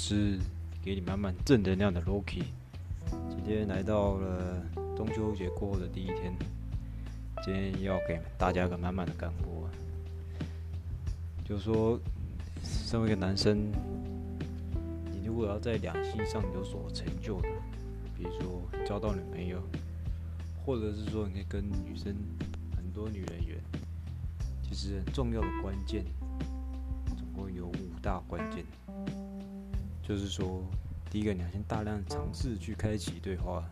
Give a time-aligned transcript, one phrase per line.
[0.00, 0.38] 是
[0.82, 2.44] 给你满满正能量的 Loki。
[3.28, 4.64] 今天来到了
[4.96, 6.34] 中秋节过后的第一天，
[7.44, 9.68] 今天要给大家个满满的干货。
[11.44, 12.00] 就是说，
[12.62, 13.70] 身为一个男生，
[15.12, 17.48] 你如果要在两性上有所成就的，
[18.16, 19.62] 比如说交到女朋友，
[20.64, 22.16] 或者是说你可以跟女生
[22.74, 23.58] 很多女人缘，
[24.62, 26.02] 其实很重要的关键。
[27.18, 28.64] 总共有五大关键，
[30.10, 30.60] 就是说，
[31.08, 33.70] 第一个，你要先大量尝试去开启对话，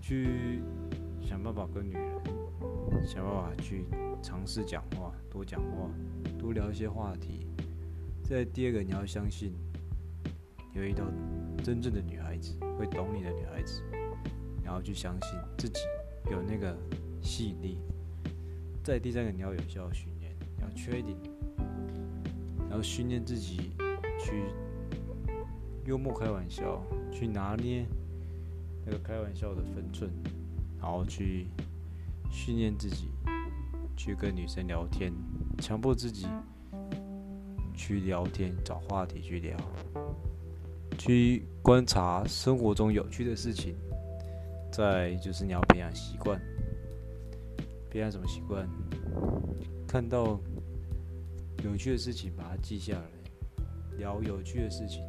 [0.00, 0.62] 去
[1.20, 3.84] 想办法跟女人，想办法去
[4.22, 5.90] 尝试讲话，多讲话，
[6.38, 7.46] 多聊一些话题。
[8.24, 9.52] 再第二个，你要相信，
[10.72, 11.04] 有一道
[11.62, 13.82] 真正的女孩子会懂你的女孩子，
[14.64, 15.80] 然后去相信自己
[16.30, 16.74] 有那个
[17.20, 17.78] 吸引力。
[18.82, 21.18] 再第三个，你要有效训练，要确定。
[22.70, 23.72] 然后训练自己
[24.18, 24.44] 去
[25.88, 27.86] 幽默开玩笑，去拿捏
[28.84, 30.10] 那个开玩笑的分寸，
[30.78, 31.46] 然后去
[32.30, 33.08] 训练自己
[33.96, 35.10] 去跟女生聊天，
[35.62, 36.26] 强迫自己
[37.74, 39.56] 去聊天，找话题去聊，
[40.98, 43.74] 去观察生活中有趣的事情。
[44.70, 46.38] 再就是你要培养习惯，
[47.88, 48.68] 培养什么习惯？
[49.86, 50.38] 看到。
[51.64, 53.04] 有趣的事情，把它记下来，
[53.96, 55.02] 聊有趣的事情，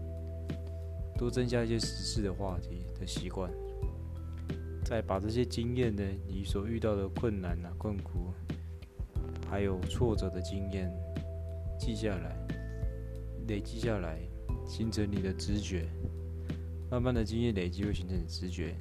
[1.19, 3.51] 多增加一些时事的话题的习惯，
[4.85, 8.31] 再把这些经验呢，你所遇到的困难啊、困苦，
[9.51, 10.89] 还有挫折的经验
[11.77, 12.37] 记下来，
[13.49, 14.17] 累积下来，
[14.65, 15.89] 形成你的直觉，
[16.89, 18.73] 慢慢的经验累积会形成直觉，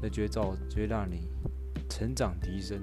[0.00, 1.28] 那就会造，就会让你
[1.90, 2.82] 成长提升。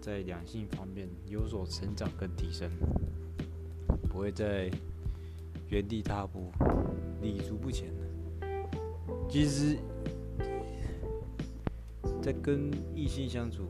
[0.00, 2.70] 在两性方面有所成长跟提升，
[4.08, 4.70] 不会在
[5.68, 6.52] 原地踏步、
[7.22, 7.88] 立足不前
[9.30, 9.78] 其实，
[12.20, 13.62] 在跟异性相处，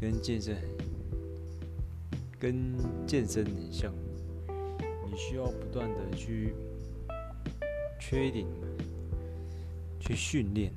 [0.00, 0.56] 跟健身、
[2.38, 2.74] 跟
[3.06, 3.92] 健身很像，
[5.04, 6.54] 你需要不断的去
[8.00, 8.46] 缺点
[10.00, 10.72] 去训练，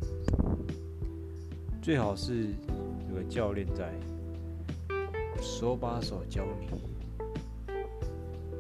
[1.82, 2.48] 最好是
[3.10, 3.94] 有个教练在。
[5.42, 6.68] 手把手教你，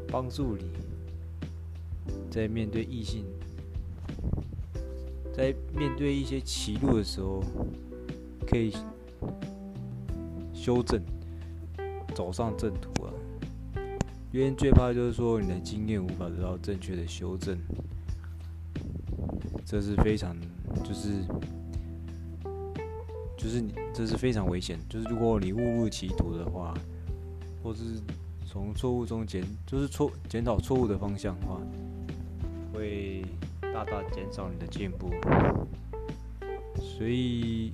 [0.07, 0.63] 帮助你，
[2.30, 3.26] 在面对异性，
[5.34, 7.44] 在面对一些歧路的时候，
[8.48, 8.74] 可以
[10.54, 11.02] 修正，
[12.14, 13.14] 走上正途啊。
[14.32, 17.58] 因为最怕就是说你的经验无法得到正确的修正，
[19.66, 20.36] 这是非常
[20.84, 21.24] 就是。
[23.38, 24.80] 就是你，这是非常危险。
[24.90, 26.74] 就是如果你误入歧途的话，
[27.62, 28.02] 或是
[28.44, 31.62] 从错误中检，就是错检讨错误的方向的话，
[32.75, 33.24] 会
[33.62, 35.12] 大大减少你的进步。
[36.75, 37.72] 所以，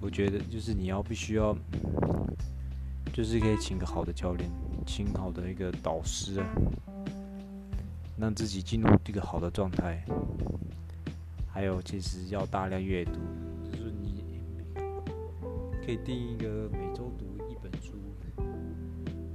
[0.00, 1.56] 我觉得就是你要必须要，
[3.12, 4.50] 就是可以请个好的教练，
[4.86, 6.46] 请好的一个导师啊，
[8.18, 10.04] 让自己进入一个好的状态。
[11.48, 13.12] 还有，其实要大量阅读。
[13.72, 14.22] 就是你
[15.84, 17.94] 可以定一个每周读一本书，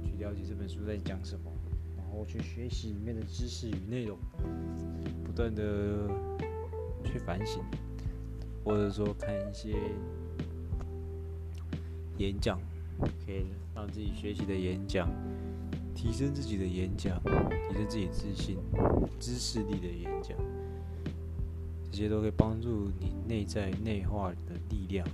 [0.02, 1.51] 去了解这本书在讲什么，
[2.12, 4.18] 然后去学习里面的知识与内容，
[5.24, 6.06] 不断的
[7.02, 7.62] 去反省，
[8.62, 9.74] 或者说看一些
[12.18, 12.60] 演讲，
[13.24, 15.08] 可以让自己学习的演讲，
[15.94, 18.58] 提升自己的演讲，提升自己自信、
[19.18, 20.36] 知识力的演讲，
[21.90, 25.08] 这些都可以帮助你内在内化的力量。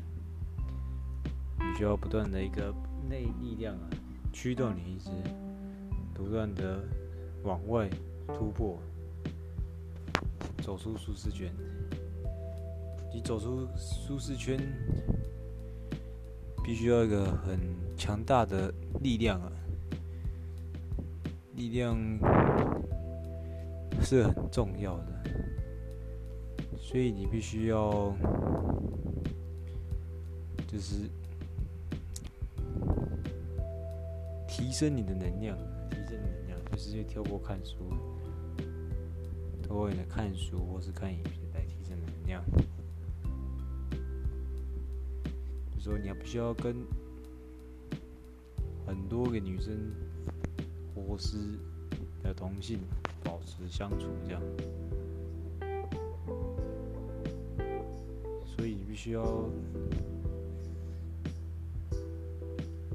[1.60, 2.74] 你需要不断的一个
[3.08, 3.88] 内力量啊，
[4.32, 5.10] 驱动你一直
[6.18, 6.82] 不断的
[7.44, 7.88] 往外
[8.26, 8.76] 突破，
[10.60, 11.48] 走出舒适圈。
[13.14, 14.58] 你走出舒适圈，
[16.64, 17.60] 必须要一个很
[17.96, 19.52] 强大的力量啊，
[21.54, 21.96] 力量
[24.02, 25.22] 是很重要的，
[26.76, 28.12] 所以你必须要
[30.66, 31.08] 就是。
[34.50, 35.56] 提升你的能量，
[36.78, 37.90] 是去透过看书，
[39.62, 42.44] 透过你的看书或是看影片来提升能量。
[45.74, 46.76] 就说你要必须要跟
[48.86, 49.90] 很多个女生
[50.94, 51.36] 或是
[52.22, 52.78] 的同性
[53.24, 54.40] 保持相处，这样。
[58.46, 59.48] 所以你必须要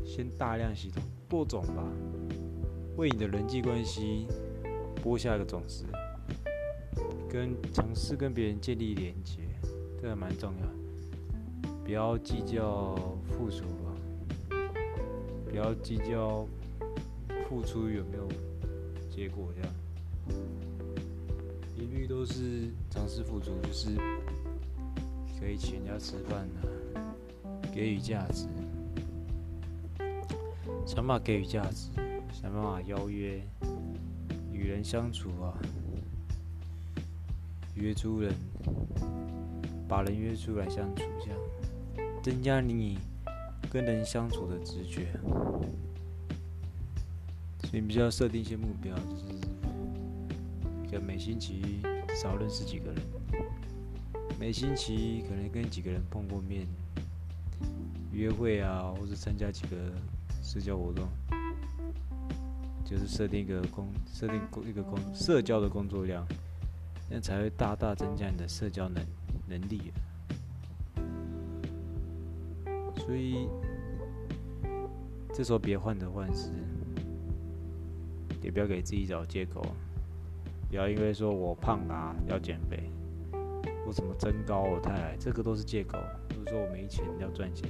[0.05, 1.03] 先大量系统。
[1.29, 1.83] 播种吧，
[2.95, 4.27] 为你的人际关系
[5.01, 5.85] 播下一个种子，
[7.29, 9.39] 跟尝试跟别人建立连接，
[10.01, 10.67] 这个蛮重要。
[11.83, 12.95] 不要计较
[13.27, 13.93] 付出吧，
[15.49, 16.47] 不要计较
[17.49, 18.27] 付出有没有
[19.09, 19.69] 结果，这样。
[21.75, 23.89] 一律都是尝试付出，就是
[25.39, 27.01] 可以请人家吃饭的，
[27.73, 28.47] 给予价值，
[30.85, 31.89] 想办法给予价值，
[32.43, 33.41] 想办法邀约。
[34.51, 35.57] 与人相处啊，
[37.73, 38.33] 约出人，
[39.89, 41.39] 把人约出来相处，这样
[42.21, 42.99] 增加你
[43.69, 45.07] 跟人相处的直觉。
[47.63, 48.95] 所以，你必须要设定一些目标，
[50.89, 51.81] 就是每星期
[52.15, 53.01] 少认识几个人，
[54.39, 56.67] 每星期可能跟几个人碰过面，
[58.13, 59.75] 约会啊，或者参加几个
[60.41, 61.05] 社交活动。
[62.85, 66.27] 就是设定一个工，设定一个工社交的工作量，
[67.09, 69.03] 那才会大大增加你的社交能
[69.47, 69.91] 能力。
[72.97, 73.47] 所以
[75.33, 76.51] 这时候别患得患失，
[78.41, 79.65] 也不要给自己找借口，
[80.69, 82.91] 不要因为说我胖啊要减肥，
[83.87, 85.97] 我怎么增高我太矮，这个都是借口。
[86.29, 87.67] 或者说我没钱要赚钱，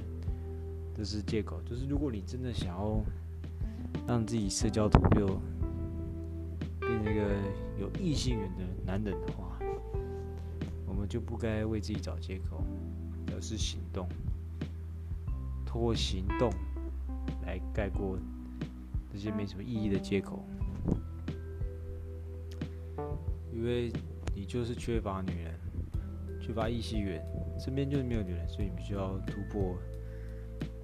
[0.94, 1.60] 这是借口。
[1.62, 3.00] 就是如果你真的想要。
[4.06, 5.26] 让自己社交图标
[6.80, 7.34] 变成一个
[7.78, 9.58] 有异性缘的男人的话，
[10.86, 12.62] 我们就不该为自己找借口，
[13.34, 14.06] 而是行动，
[15.64, 16.52] 通过行动
[17.46, 18.18] 来盖过
[19.12, 20.44] 这些没什么意义的借口。
[23.52, 23.90] 因为
[24.34, 25.54] 你就是缺乏女人，
[26.40, 27.24] 缺乏异性缘，
[27.58, 29.78] 身边就是没有女人，所以你必须要突破，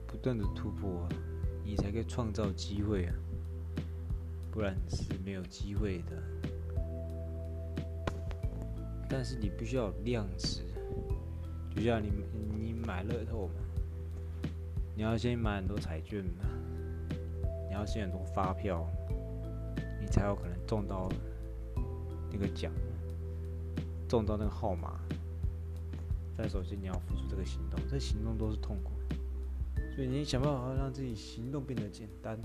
[0.06, 1.06] 不断的突破。
[1.70, 3.14] 你才可以创造机会啊，
[4.50, 6.20] 不然是没有机会的。
[9.08, 10.64] 但是你必须要有量值，
[11.72, 12.10] 就像你
[12.58, 13.54] 你买乐透嘛，
[14.96, 16.44] 你要先买很多彩券嘛，
[17.68, 18.84] 你要先很多发票，
[20.00, 21.08] 你才有可能中到
[22.32, 22.72] 那个奖，
[24.08, 24.98] 中到那个号码。
[26.36, 28.90] 但首先你要付出这个行动，这行动都是痛苦。
[30.06, 32.38] 你想办法让自己行动变得简单，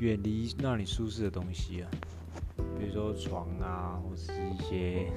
[0.00, 1.90] 远离让你舒适的东西啊，
[2.78, 5.12] 比如说床啊，或是一些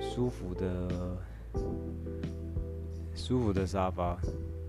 [0.00, 1.18] 舒服的、
[3.14, 4.18] 舒服的沙发，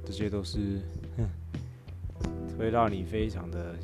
[0.05, 0.81] 这些都是
[2.57, 3.75] 会让你非常的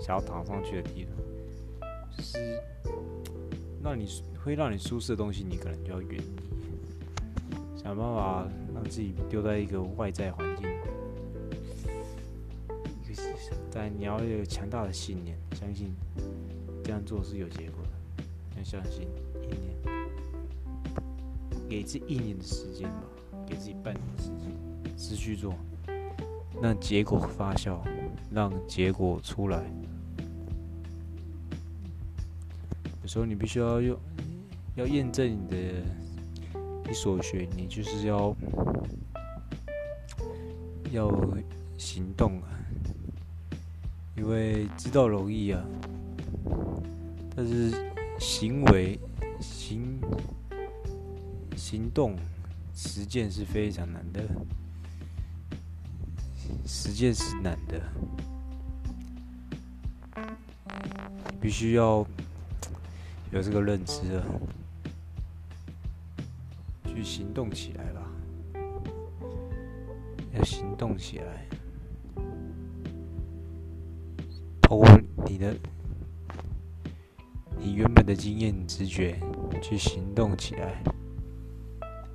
[0.00, 2.60] 想要躺上去的地方，就是
[3.82, 4.06] 让你
[4.44, 6.22] 会让你舒适的东西，你可能就要远离，
[7.88, 8.46] 想办法。
[8.74, 10.68] 让自己丢在一个外在环境，
[13.72, 15.92] 但你要有强大的信念，相信
[16.84, 17.90] 这样做是有结果的。
[18.56, 19.08] 要相信
[19.42, 19.74] 一年，
[21.68, 23.02] 给自己一年的时间吧，
[23.48, 25.52] 给自己半年的时间，持续做，
[26.62, 27.80] 让结果发酵，
[28.30, 29.64] 让结果出来。
[33.02, 33.98] 有时候你必须要用，
[34.76, 35.56] 要验证你的。
[36.88, 38.34] 你所学，你就是要
[40.90, 41.10] 要
[41.76, 42.48] 行动啊！
[44.16, 45.62] 因为知道容易啊，
[47.36, 48.98] 但是行为
[49.38, 50.00] 行
[51.54, 52.16] 行动
[52.74, 54.22] 实践是非常难的，
[56.64, 57.82] 实践是难的，
[61.38, 62.06] 必须要
[63.30, 64.24] 有这个认知啊。
[66.98, 68.10] 去行动起来吧，
[70.34, 71.46] 要行动起来，
[74.60, 75.54] 通过你的
[77.56, 79.16] 你原本的经验直觉
[79.62, 80.82] 去行动起来，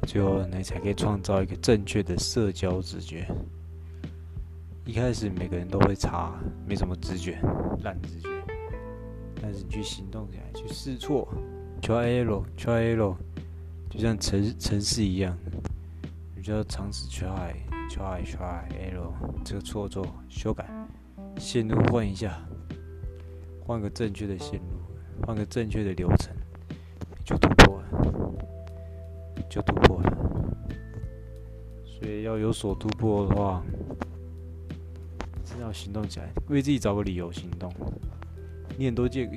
[0.05, 3.25] 最后你才可以创造一个正确的社交直觉。
[4.83, 6.37] 一开始每个人都会差，
[6.67, 7.39] 没什么直觉，
[7.85, 8.27] 烂直觉，
[9.41, 11.25] 但是你去行动起来，去试错
[11.81, 13.15] ，try error，try error。
[13.93, 15.37] 就像城城市一样，
[16.35, 17.53] 你就要尝试 try
[17.91, 19.13] try try error
[19.45, 20.67] 这个错做修改，
[21.37, 22.43] 线路换一下，
[23.63, 26.35] 换个正确的线路，换个正确的流程，
[27.23, 27.87] 就突破了，
[29.47, 30.11] 就突破了。
[31.85, 33.63] 所以要有所突破的话，
[35.45, 37.71] 真要行动起来，为自己找个理由行动。
[38.75, 39.29] 你很多借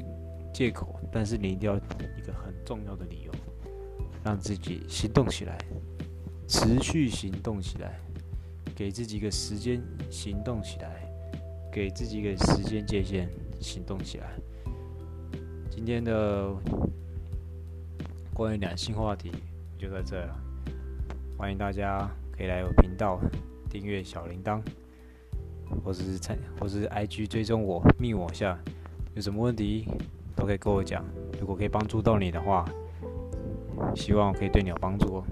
[0.51, 3.33] 借口，但是你一定要一个很重要的理由。
[4.27, 5.57] 让自己行动起来，
[6.49, 8.01] 持续行动起来，
[8.75, 9.81] 给自己一个时间
[10.11, 11.09] 行动起来，
[11.73, 13.29] 给自己一个时间界限，
[13.61, 14.31] 行动起来。
[15.71, 16.53] 今天的
[18.35, 19.31] 关于两性话题
[19.79, 20.37] 就在这了，
[21.39, 23.21] 欢迎大家可以来我频道
[23.71, 24.61] 订阅小铃铛，
[25.85, 28.59] 或是参或是 IG 追踪我密我下，
[29.15, 29.87] 有什么问题
[30.35, 31.05] 都可以跟我讲。
[31.39, 32.69] 如果可以帮助到你的话，
[33.95, 35.25] 希望可以对你有帮助哦。